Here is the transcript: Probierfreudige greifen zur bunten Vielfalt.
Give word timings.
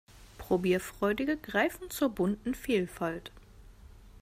Probierfreudige 0.39 1.37
greifen 1.37 1.91
zur 1.91 2.09
bunten 2.09 2.55
Vielfalt. 2.55 3.31